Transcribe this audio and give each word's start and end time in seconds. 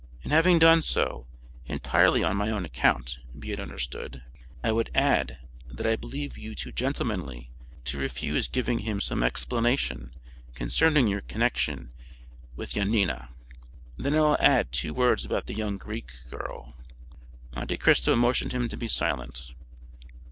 And 0.23 0.31
having 0.31 0.57
done 0.57 0.81
so, 0.81 1.27
entirely 1.67 2.23
on 2.23 2.35
my 2.35 2.49
own 2.49 2.65
account, 2.65 3.19
be 3.37 3.51
it 3.51 3.59
understood, 3.59 4.23
I 4.63 4.71
would 4.71 4.89
add 4.95 5.37
that 5.67 5.85
I 5.85 5.95
believe 5.95 6.39
you 6.39 6.55
too 6.55 6.71
gentlemanly 6.71 7.51
to 7.83 7.99
refuse 7.99 8.47
giving 8.47 8.79
him 8.79 8.99
some 8.99 9.21
explanation 9.21 10.15
concerning 10.55 11.05
your 11.05 11.21
connection 11.21 11.91
with 12.55 12.73
Yanina. 12.73 13.29
Then 13.95 14.15
I 14.15 14.21
will 14.21 14.37
add 14.39 14.71
two 14.71 14.95
words 14.95 15.23
about 15.23 15.45
the 15.45 15.53
young 15.53 15.77
Greek 15.77 16.11
girl." 16.31 16.75
Monte 17.53 17.77
Cristo 17.77 18.15
motioned 18.15 18.53
him 18.53 18.67
to 18.69 18.77
be 18.77 18.87
silent. 18.87 19.51